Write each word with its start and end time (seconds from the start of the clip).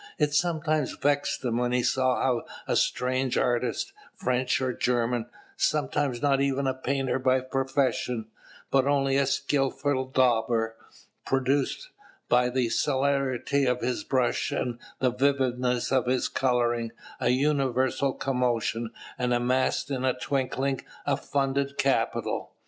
It 0.17 0.33
sometimes 0.33 0.93
vexed 0.95 1.45
him 1.45 1.57
when 1.57 1.73
he 1.73 1.83
saw 1.83 2.15
how 2.19 2.45
a 2.67 2.75
strange 2.75 3.37
artist, 3.37 3.93
French 4.15 4.59
or 4.59 4.73
German, 4.73 5.27
sometimes 5.57 6.23
not 6.23 6.41
even 6.41 6.65
a 6.65 6.73
painter 6.73 7.19
by 7.19 7.39
profession, 7.41 8.25
but 8.71 8.87
only 8.87 9.15
a 9.17 9.27
skilful 9.27 10.05
dauber, 10.05 10.75
produced, 11.23 11.89
by 12.29 12.49
the 12.49 12.69
celerity 12.69 13.65
of 13.67 13.81
his 13.81 14.03
brush 14.03 14.49
and 14.51 14.79
the 14.97 15.11
vividness 15.11 15.91
of 15.91 16.07
his 16.07 16.27
colouring, 16.29 16.91
a 17.19 17.29
universal 17.29 18.11
commotion, 18.11 18.89
and 19.19 19.35
amassed 19.35 19.91
in 19.91 20.03
a 20.03 20.17
twinkling 20.19 20.81
a 21.05 21.15
funded 21.15 21.77
capital. 21.77 22.55